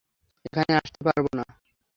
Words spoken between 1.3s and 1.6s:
না?